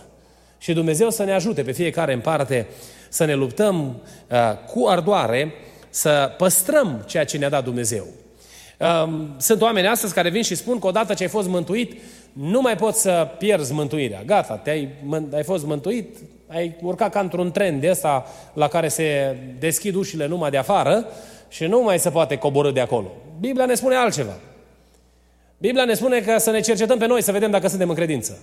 [0.58, 2.68] Și Dumnezeu să ne ajute pe fiecare în parte
[3.10, 4.38] să ne luptăm uh,
[4.74, 5.54] cu ardoare,
[5.90, 8.08] să păstrăm ceea ce ne-a dat Dumnezeu.
[8.80, 12.02] Um, sunt oameni astăzi care vin și spun că odată ce ai fost mântuit,
[12.34, 14.24] nu mai poți să pierzi mântuirea.
[14.26, 14.90] Gata, te-ai,
[15.34, 20.28] ai fost mântuit, ai urcat ca într-un tren de ăsta la care se deschid ușile
[20.28, 21.06] numai de afară
[21.48, 23.12] și nu mai se poate coborâ de acolo.
[23.40, 24.34] Biblia ne spune altceva.
[25.58, 28.38] Biblia ne spune că să ne cercetăm pe noi, să vedem dacă suntem în credință.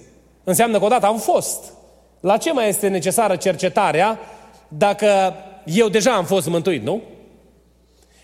[0.44, 1.72] Înseamnă că odată am fost.
[2.20, 4.18] La ce mai este necesară cercetarea
[4.68, 7.02] dacă eu deja am fost mântuit, nu?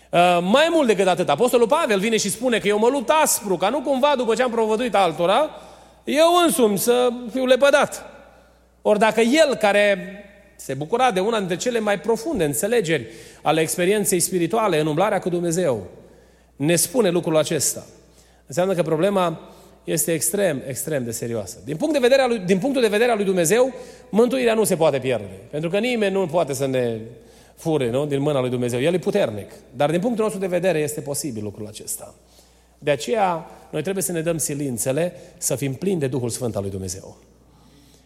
[0.09, 3.57] Uh, mai mult decât atât, Apostolul Pavel vine și spune că eu mă lupt aspru,
[3.57, 5.49] ca nu cumva după ce am provăduit altora,
[6.03, 8.05] eu însumi să fiu lepădat.
[8.81, 10.15] Ori dacă el care
[10.63, 13.07] se bucura de una dintre cele mai profunde înțelegeri
[13.41, 15.87] ale experienței spirituale în umblarea cu Dumnezeu,
[16.55, 17.85] ne spune lucrul acesta.
[18.47, 19.39] Înseamnă că problema
[19.83, 21.57] este extrem, extrem de serioasă.
[21.65, 23.73] Din, punct de vedere lui, din punctul de vedere al lui Dumnezeu,
[24.09, 25.39] mântuirea nu se poate pierde.
[25.49, 26.97] Pentru că nimeni nu poate să ne
[27.55, 28.05] fure nu?
[28.05, 28.81] din mâna lui Dumnezeu.
[28.81, 29.51] El e puternic.
[29.75, 32.15] Dar din punctul nostru de vedere este posibil lucrul acesta.
[32.79, 36.61] De aceea, noi trebuie să ne dăm silințele să fim plini de Duhul Sfânt al
[36.61, 37.17] lui Dumnezeu.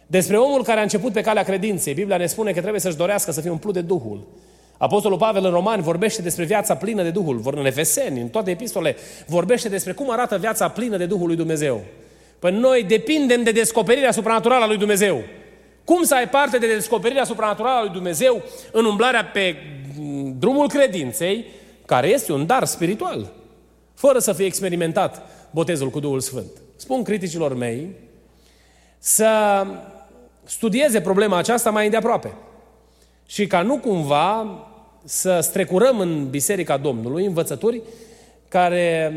[0.07, 3.31] Despre omul care a început pe calea credinței, Biblia ne spune că trebuie să-și dorească
[3.31, 4.27] să fie umplut de Duhul.
[4.77, 8.51] Apostolul Pavel în Romani vorbește despre viața plină de Duhul, vor în Efeseni, în toate
[8.51, 8.95] epistole,
[9.27, 11.81] vorbește despre cum arată viața plină de Duhul lui Dumnezeu.
[12.39, 15.23] Păi noi depindem de descoperirea supranaturală a lui Dumnezeu.
[15.83, 18.41] Cum să ai parte de descoperirea supranaturală a lui Dumnezeu
[18.71, 19.55] în umblarea pe
[20.39, 21.45] drumul credinței,
[21.85, 23.31] care este un dar spiritual,
[23.93, 26.51] fără să fie experimentat botezul cu Duhul Sfânt?
[26.75, 27.89] Spun criticilor mei
[28.99, 29.65] să
[30.45, 32.33] studieze problema aceasta mai îndeaproape.
[33.25, 34.59] Și ca nu cumva
[35.03, 37.81] să strecurăm în Biserica Domnului învățături
[38.47, 39.13] care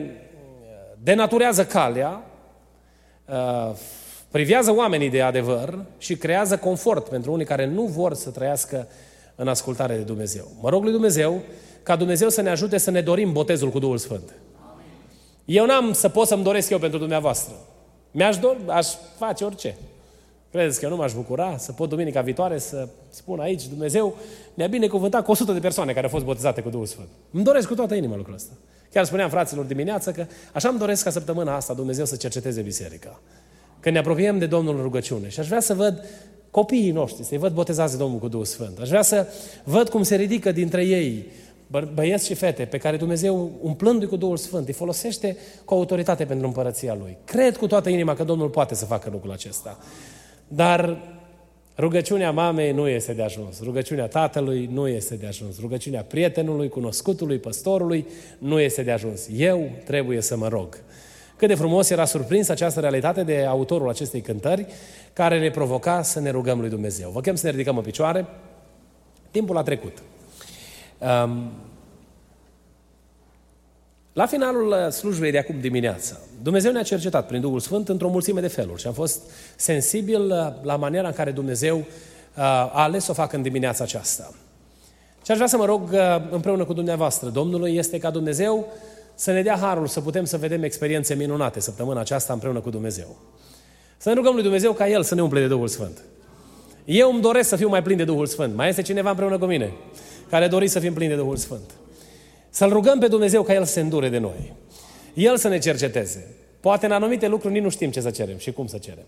[1.02, 2.30] denaturează calea,
[3.26, 3.74] uh,
[4.30, 8.88] privează oamenii de adevăr și creează confort pentru unii care nu vor să trăiască
[9.34, 10.48] în ascultare de Dumnezeu.
[10.60, 11.42] Mă rog lui Dumnezeu
[11.82, 14.32] ca Dumnezeu să ne ajute să ne dorim botezul cu Duhul Sfânt.
[15.44, 17.54] Eu n-am să pot să-mi doresc eu pentru dumneavoastră.
[18.10, 18.88] Mi-aș dori, aș
[19.18, 19.76] face orice.
[20.50, 24.16] Credeți că eu nu m-aș bucura să pot duminica viitoare să spun aici, Dumnezeu
[24.54, 27.08] ne-a binecuvântat cu 100 de persoane care au fost botezate cu Duhul Sfânt.
[27.30, 28.52] Îmi doresc cu toată inima lucrul ăsta.
[28.92, 33.20] Chiar spuneam fraților dimineață că așa îmi doresc ca săptămâna asta Dumnezeu să cerceteze biserica.
[33.80, 36.04] Când ne apropiem de Domnul în rugăciune și aș vrea să văd
[36.50, 38.78] copiii noștri, să-i văd botezați de Domnul cu Duhul Sfânt.
[38.78, 39.26] Aș vrea să
[39.64, 41.26] văd cum se ridică dintre ei
[41.76, 46.24] bă- băieți și fete pe care Dumnezeu, umplându-i cu Duhul Sfânt, îi folosește cu autoritate
[46.24, 47.16] pentru împărăția Lui.
[47.24, 49.78] Cred cu toată inima că Domnul poate să facă lucrul acesta.
[50.48, 50.98] Dar
[51.78, 57.38] rugăciunea mamei nu este de ajuns, rugăciunea tatălui nu este de ajuns, rugăciunea prietenului, cunoscutului,
[57.38, 58.06] păstorului
[58.38, 59.28] nu este de ajuns.
[59.36, 60.78] Eu trebuie să mă rog.
[61.36, 64.66] Cât de frumos era surprins această realitate de autorul acestei cântări,
[65.12, 67.10] care ne provoca să ne rugăm lui Dumnezeu.
[67.10, 68.26] Vă chem să ne ridicăm în picioare.
[69.30, 70.02] Timpul a trecut.
[70.98, 71.52] Um,
[74.18, 78.40] la finalul uh, slujbei de acum dimineață, Dumnezeu ne-a cercetat prin Duhul Sfânt într-o mulțime
[78.40, 79.20] de feluri și am fost
[79.56, 81.84] sensibil uh, la maniera în care Dumnezeu uh,
[82.34, 84.34] a ales să o facă în dimineața aceasta.
[85.22, 85.90] Ce aș vrea să mă rog
[86.30, 88.66] împreună cu dumneavoastră, Domnului, este ca Dumnezeu
[89.14, 93.16] să ne dea harul să putem să vedem experiențe minunate săptămâna aceasta împreună cu Dumnezeu.
[93.96, 95.98] Să ne rugăm lui Dumnezeu ca El să ne umple de Duhul Sfânt.
[96.84, 98.54] Eu îmi doresc să fiu mai plin de Duhul Sfânt.
[98.54, 99.72] Mai este cineva împreună cu mine
[100.30, 101.77] care doriți să fim plini de Duhul Sfânt.
[102.58, 104.52] Să-L rugăm pe Dumnezeu ca El să se îndure de noi.
[105.14, 106.26] El să ne cerceteze.
[106.60, 109.04] Poate în anumite lucruri nici nu știm ce să cerem și cum să cerem.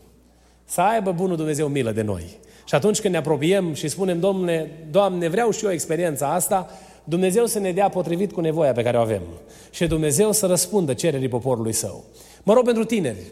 [0.65, 2.39] Să aibă bunul Dumnezeu milă de noi.
[2.65, 6.71] Și atunci când ne apropiem și spunem, Domnule, Doamne, vreau și eu experiența asta,
[7.05, 9.23] Dumnezeu să ne dea potrivit cu nevoia pe care o avem.
[9.71, 12.05] Și Dumnezeu să răspundă cererii poporului său.
[12.43, 13.23] Mă rog pentru tineri.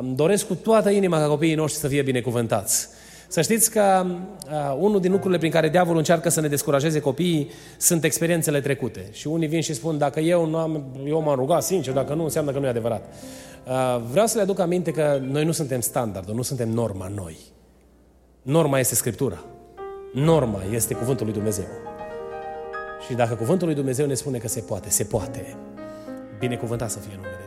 [0.00, 2.88] Îmi doresc cu toată inima ca copiii noștri să fie binecuvântați.
[3.28, 7.50] Să știți că uh, unul din lucrurile prin care diavolul încearcă să ne descurajeze copiii
[7.78, 9.08] sunt experiențele trecute.
[9.12, 12.22] Și unii vin și spun, dacă eu, nu am, eu m-am rugat sincer, dacă nu,
[12.22, 13.14] înseamnă că nu e adevărat.
[13.66, 17.36] Uh, vreau să le aduc aminte că noi nu suntem standard, nu suntem norma noi.
[18.42, 19.44] Norma este Scriptura.
[20.12, 21.64] Norma este Cuvântul lui Dumnezeu.
[23.06, 25.56] Și dacă Cuvântul lui Dumnezeu ne spune că se poate, se poate.
[26.38, 27.45] Binecuvântat să fie numele Domnului.